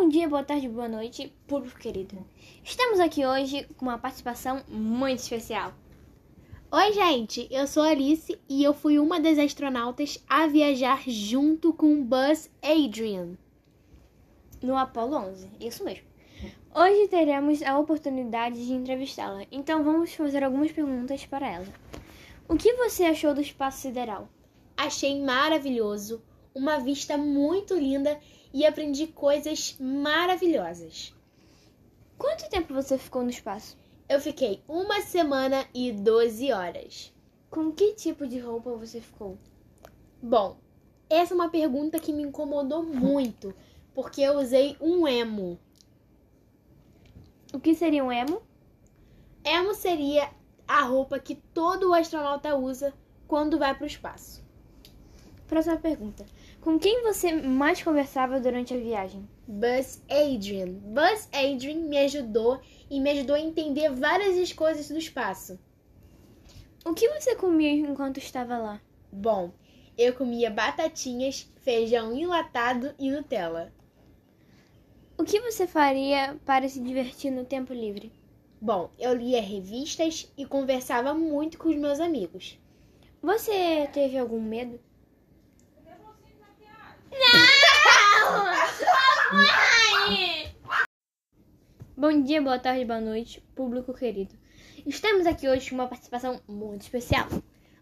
[0.00, 2.16] Bom dia, boa tarde, boa noite, público querido.
[2.64, 5.74] Estamos aqui hoje com uma participação muito especial.
[6.72, 12.02] Oi, gente, eu sou Alice e eu fui uma das astronautas a viajar junto com
[12.02, 13.36] Buzz Adrian.
[14.62, 16.06] No Apollo 11, isso mesmo.
[16.74, 21.68] Hoje teremos a oportunidade de entrevistá-la, então vamos fazer algumas perguntas para ela.
[22.48, 24.30] O que você achou do espaço sideral?
[24.78, 26.22] Achei maravilhoso,
[26.54, 28.18] uma vista muito linda
[28.52, 31.14] e aprendi coisas maravilhosas.
[32.18, 33.78] Quanto tempo você ficou no espaço?
[34.08, 37.12] Eu fiquei uma semana e 12 horas.
[37.48, 39.38] Com que tipo de roupa você ficou?
[40.22, 40.58] Bom,
[41.08, 43.54] essa é uma pergunta que me incomodou muito,
[43.94, 45.58] porque eu usei um emo.
[47.52, 48.42] O que seria um emo?
[49.44, 50.30] Emo seria
[50.68, 52.94] a roupa que todo astronauta usa
[53.26, 54.44] quando vai para o espaço.
[55.48, 56.24] Próxima pergunta.
[56.60, 59.26] Com quem você mais conversava durante a viagem?
[59.48, 60.74] Buzz Adrian.
[60.74, 65.58] Buzz Adrian me ajudou e me ajudou a entender várias coisas do espaço.
[66.84, 68.78] O que você comia enquanto estava lá?
[69.10, 69.52] Bom,
[69.96, 73.72] eu comia batatinhas, feijão enlatado e Nutella.
[75.16, 78.12] O que você faria para se divertir no tempo livre?
[78.60, 82.58] Bom, eu lia revistas e conversava muito com os meus amigos.
[83.22, 84.78] Você teve algum medo?
[87.10, 87.16] Não!
[91.96, 94.34] Bom dia, boa tarde, boa noite, público querido.
[94.86, 97.26] Estamos aqui hoje com uma participação muito especial.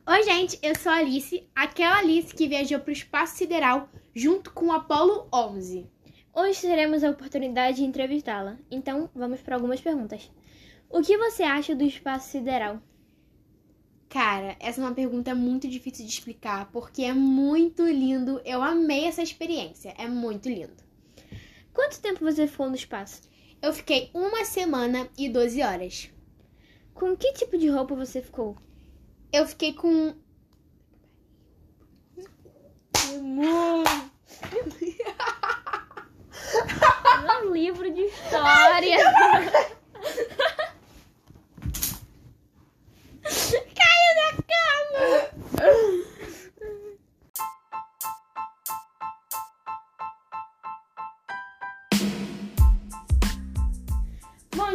[0.07, 4.53] Oi, gente, eu sou a Alice, aquela Alice que viajou para o espaço sideral junto
[4.53, 5.87] com o Apollo 11.
[6.35, 10.31] Hoje teremos a oportunidade de entrevistá-la, então vamos para algumas perguntas.
[10.89, 12.81] O que você acha do espaço sideral?
[14.09, 18.41] Cara, essa é uma pergunta muito difícil de explicar, porque é muito lindo.
[18.43, 20.83] Eu amei essa experiência, é muito lindo.
[21.75, 23.23] Quanto tempo você ficou no espaço?
[23.61, 26.11] Eu fiquei uma semana e 12 horas.
[26.95, 28.57] Com que tipo de roupa você ficou?
[29.31, 30.15] Eu fiquei com.
[33.15, 33.75] um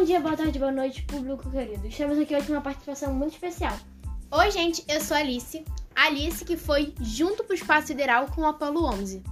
[0.04, 1.86] Bom dia, boa tarde, boa noite, público querido.
[1.86, 3.74] Estamos aqui hoje com uma participação muito especial.
[4.30, 5.64] Oi, gente, eu sou a Alice.
[5.94, 9.22] Alice que foi junto para o Espaço Sideral com o Apollo 11.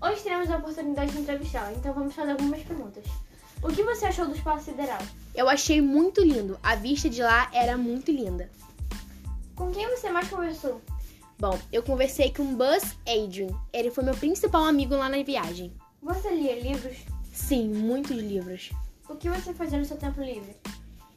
[0.00, 3.04] Hoje teremos a oportunidade de entrevistá-la, então vamos fazer algumas perguntas.
[3.62, 5.02] O que você achou do espaço sideral?
[5.34, 6.58] Eu achei muito lindo.
[6.62, 8.50] A vista de lá era muito linda.
[9.54, 10.80] Com quem você mais conversou?
[11.38, 13.54] Bom, eu conversei com Buzz Adrian.
[13.74, 15.70] Ele foi meu principal amigo lá na viagem.
[16.02, 16.96] Você lia livros?
[17.30, 18.70] Sim, muitos livros.
[19.10, 20.56] O que você fazia no seu tempo livre?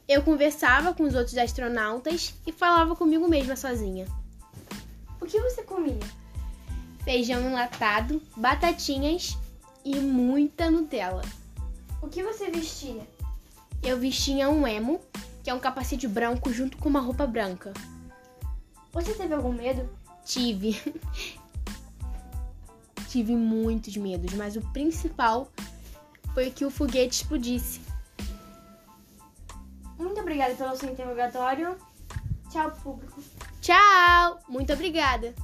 [0.06, 4.06] Eu conversava com os outros astronautas e falava comigo mesma sozinha.
[5.20, 6.00] O que você comia?
[7.04, 9.36] feijão enlatado, batatinhas
[9.84, 11.22] e muita Nutella.
[12.00, 13.06] O que você vestia?
[13.82, 15.00] Eu vestia um emo,
[15.42, 17.74] que é um capacete branco junto com uma roupa branca.
[18.92, 19.88] Você teve algum medo?
[20.24, 20.80] Tive.
[23.08, 25.52] Tive muitos medos, mas o principal
[26.34, 27.80] foi que o foguete explodisse.
[29.96, 31.76] Muito obrigada pelo seu interrogatório.
[32.50, 33.22] Tchau, público.
[33.60, 34.40] Tchau!
[34.48, 35.34] Muito obrigada!